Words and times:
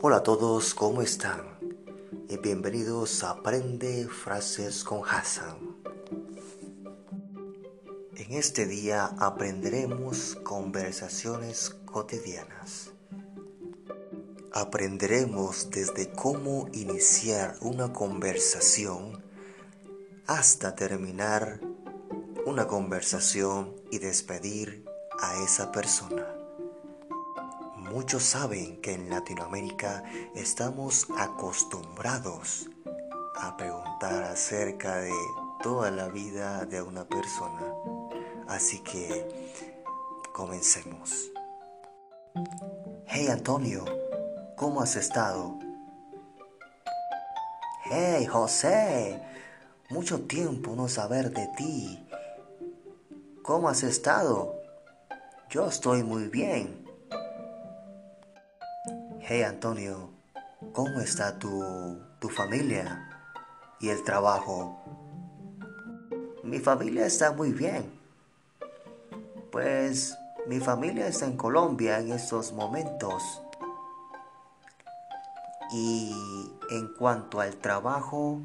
Hola 0.00 0.18
a 0.18 0.22
todos, 0.22 0.74
¿cómo 0.74 1.02
están? 1.02 1.58
Y 2.28 2.36
bienvenidos 2.36 3.24
a 3.24 3.30
Aprende 3.30 4.06
Frases 4.06 4.84
con 4.84 5.02
Hassan. 5.04 5.56
En 8.14 8.32
este 8.32 8.66
día 8.66 9.06
aprenderemos 9.18 10.36
conversaciones 10.44 11.70
cotidianas. 11.84 12.92
Aprenderemos 14.52 15.68
desde 15.70 16.12
cómo 16.12 16.68
iniciar 16.72 17.56
una 17.60 17.92
conversación 17.92 19.20
hasta 20.28 20.76
terminar 20.76 21.60
una 22.46 22.68
conversación 22.68 23.74
y 23.90 23.98
despedir 23.98 24.84
a 25.18 25.42
esa 25.42 25.72
persona. 25.72 26.37
Muchos 27.90 28.22
saben 28.22 28.82
que 28.82 28.92
en 28.92 29.08
Latinoamérica 29.08 30.04
estamos 30.34 31.06
acostumbrados 31.16 32.68
a 33.34 33.56
preguntar 33.56 34.24
acerca 34.24 34.96
de 34.96 35.12
toda 35.62 35.90
la 35.90 36.08
vida 36.08 36.66
de 36.66 36.82
una 36.82 37.04
persona. 37.08 37.72
Así 38.46 38.80
que 38.80 39.26
comencemos. 40.34 41.30
Hey 43.06 43.28
Antonio, 43.28 43.86
¿cómo 44.54 44.82
has 44.82 44.94
estado? 44.96 45.58
Hey 47.84 48.26
José, 48.26 49.22
mucho 49.88 50.26
tiempo 50.26 50.74
no 50.76 50.88
saber 50.88 51.30
de 51.30 51.46
ti. 51.56 52.06
¿Cómo 53.42 53.70
has 53.70 53.82
estado? 53.82 54.54
Yo 55.48 55.66
estoy 55.66 56.02
muy 56.02 56.28
bien. 56.28 56.87
Hey 59.30 59.42
Antonio, 59.42 60.08
¿cómo 60.72 61.00
está 61.00 61.38
tu, 61.38 62.00
tu 62.18 62.30
familia 62.30 63.10
y 63.78 63.90
el 63.90 64.02
trabajo? 64.02 64.82
Mi 66.42 66.58
familia 66.60 67.04
está 67.04 67.32
muy 67.32 67.52
bien. 67.52 67.92
Pues 69.52 70.16
mi 70.46 70.60
familia 70.60 71.08
está 71.08 71.26
en 71.26 71.36
Colombia 71.36 71.98
en 71.98 72.10
estos 72.12 72.54
momentos. 72.54 73.42
Y 75.74 76.10
en 76.70 76.94
cuanto 76.94 77.42
al 77.42 77.54
trabajo, 77.56 78.40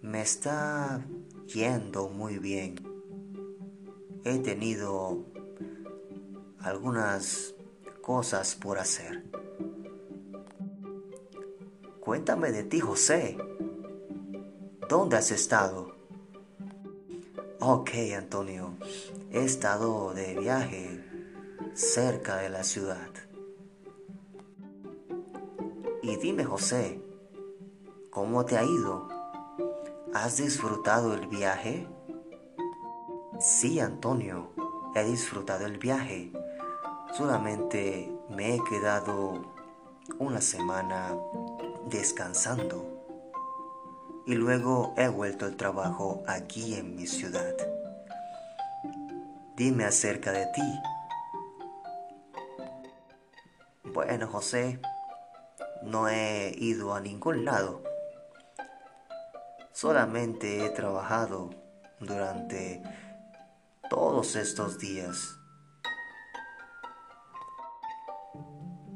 me 0.00 0.20
está 0.20 1.00
yendo 1.46 2.08
muy 2.08 2.38
bien. 2.40 2.74
He 4.24 4.40
tenido 4.40 5.24
algunas 6.58 7.54
cosas 8.02 8.54
por 8.56 8.78
hacer. 8.78 9.24
Cuéntame 12.00 12.50
de 12.50 12.64
ti, 12.64 12.80
José. 12.80 13.38
¿Dónde 14.88 15.16
has 15.16 15.30
estado? 15.30 15.94
Ok, 17.60 17.90
Antonio. 18.18 18.74
He 19.30 19.44
estado 19.44 20.12
de 20.12 20.34
viaje 20.34 21.00
cerca 21.74 22.36
de 22.38 22.50
la 22.50 22.64
ciudad. 22.64 23.08
Y 26.02 26.16
dime, 26.16 26.44
José, 26.44 27.00
¿cómo 28.10 28.44
te 28.44 28.58
ha 28.58 28.64
ido? 28.64 29.08
¿Has 30.12 30.38
disfrutado 30.38 31.14
el 31.14 31.28
viaje? 31.28 31.86
Sí, 33.38 33.78
Antonio, 33.78 34.50
he 34.96 35.04
disfrutado 35.04 35.66
el 35.66 35.78
viaje. 35.78 36.32
Solamente 37.12 38.10
me 38.30 38.54
he 38.54 38.64
quedado 38.70 39.42
una 40.18 40.40
semana 40.40 41.14
descansando 41.84 42.86
y 44.26 44.34
luego 44.34 44.94
he 44.96 45.08
vuelto 45.08 45.44
al 45.44 45.56
trabajo 45.56 46.22
aquí 46.26 46.74
en 46.74 46.96
mi 46.96 47.06
ciudad. 47.06 47.54
Dime 49.56 49.84
acerca 49.84 50.32
de 50.32 50.46
ti. 50.54 50.80
Bueno, 53.92 54.26
José, 54.28 54.80
no 55.82 56.08
he 56.08 56.54
ido 56.56 56.94
a 56.94 57.00
ningún 57.00 57.44
lado. 57.44 57.82
Solamente 59.72 60.64
he 60.64 60.70
trabajado 60.70 61.50
durante 62.00 62.82
todos 63.90 64.34
estos 64.34 64.78
días. 64.78 65.41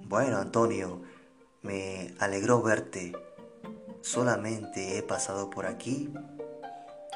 Bueno, 0.09 0.37
Antonio, 0.37 1.03
me 1.63 2.15
alegró 2.21 2.63
verte. 2.63 3.13
Solamente 4.03 4.97
he 4.97 5.03
pasado 5.03 5.51
por 5.51 5.67
aquí 5.67 6.15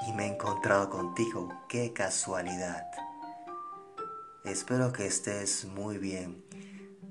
y 0.08 0.12
me 0.14 0.24
he 0.24 0.32
encontrado 0.32 0.90
contigo. 0.90 1.50
¡Qué 1.68 1.92
casualidad! 1.92 2.84
Espero 4.44 4.92
que 4.92 5.06
estés 5.06 5.66
muy 5.66 5.98
bien. 5.98 6.44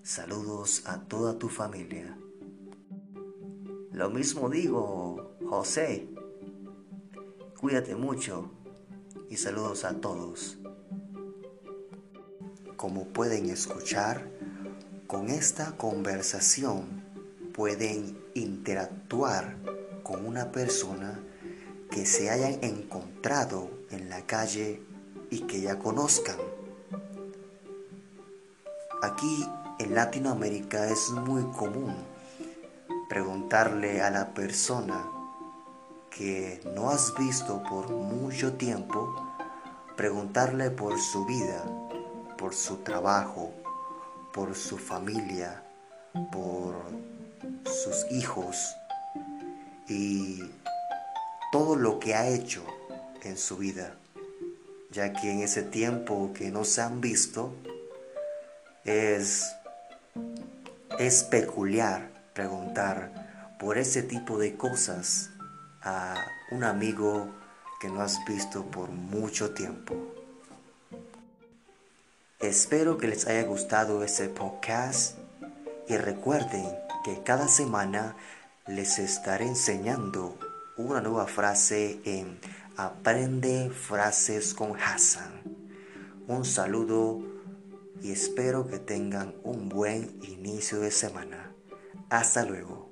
Saludos 0.04 0.84
a 0.86 1.00
toda 1.00 1.40
tu 1.40 1.48
familia. 1.48 2.18
Lo 3.94 4.10
mismo 4.10 4.50
digo, 4.50 5.38
José. 5.48 6.10
Cuídate 7.58 7.96
mucho 7.96 8.52
y 9.30 9.38
saludos 9.38 9.86
a 9.86 10.02
todos. 10.02 10.58
Como 12.76 13.06
pueden 13.14 13.50
escuchar, 13.50 14.39
con 15.10 15.30
esta 15.32 15.72
conversación 15.72 16.86
pueden 17.56 18.16
interactuar 18.36 19.56
con 20.04 20.24
una 20.24 20.52
persona 20.52 21.20
que 21.90 22.06
se 22.06 22.30
hayan 22.30 22.64
encontrado 22.64 23.72
en 23.90 24.08
la 24.08 24.22
calle 24.28 24.84
y 25.32 25.48
que 25.48 25.62
ya 25.62 25.80
conozcan. 25.80 26.38
Aquí 29.02 29.48
en 29.80 29.96
Latinoamérica 29.96 30.88
es 30.88 31.10
muy 31.10 31.42
común 31.58 31.96
preguntarle 33.10 34.04
a 34.04 34.12
la 34.12 34.36
persona 34.36 35.08
que 36.12 36.62
no 36.76 36.92
has 36.92 37.16
visto 37.18 37.64
por 37.64 37.90
mucho 37.90 38.54
tiempo, 38.54 39.12
preguntarle 39.98 40.70
por 40.70 41.00
su 41.00 41.26
vida, 41.26 41.66
por 42.38 42.54
su 42.54 42.78
trabajo, 42.84 43.56
por 44.34 44.56
su 44.56 44.78
familia, 44.78 45.64
por 46.32 46.76
sus 47.66 48.12
hijos 48.12 48.76
y 49.88 50.44
todo 51.52 51.76
lo 51.76 52.00
que 52.00 52.16
ha 52.16 52.28
hecho 52.28 52.64
en 53.24 53.38
su 53.38 53.58
vida, 53.58 53.94
ya 54.92 55.14
que 55.14 55.32
en 55.32 55.42
ese 55.42 55.64
tiempo 55.64 56.32
que 56.34 56.52
no 56.52 56.64
se 56.64 56.82
han 56.82 57.02
visto 57.02 57.54
es, 58.86 59.46
es 61.00 61.24
peculiar 61.24 62.10
preguntar 62.34 63.56
por 63.60 63.78
ese 63.78 64.04
tipo 64.04 64.38
de 64.38 64.56
cosas 64.56 65.32
a 65.82 66.16
un 66.52 66.64
amigo 66.64 67.30
que 67.80 67.90
no 67.90 68.02
has 68.02 68.24
visto 68.26 68.66
por 68.66 68.90
mucho 68.90 69.52
tiempo. 69.52 70.19
Espero 72.40 72.98
que 72.98 73.10
les 73.10 73.28
haya 73.28 73.44
gustado 73.44 74.02
este 74.02 74.30
podcast 74.30 75.18
y 75.90 75.98
recuerden 75.98 76.66
que 77.04 77.22
cada 77.22 77.50
semana 77.50 78.16
les 78.66 78.98
estaré 78.98 79.46
enseñando 79.46 80.40
una 80.78 81.02
nueva 81.02 81.28
frase 81.28 82.00
en 82.06 82.40
Aprende 82.78 83.70
frases 83.72 84.54
con 84.54 84.80
Hassan. 84.80 85.42
Un 86.30 86.46
saludo 86.46 87.20
y 88.02 88.14
espero 88.14 88.68
que 88.68 88.80
tengan 88.80 89.36
un 89.44 89.68
buen 89.68 90.18
inicio 90.24 90.80
de 90.80 90.92
semana. 90.92 91.52
Hasta 92.10 92.46
luego. 92.46 92.89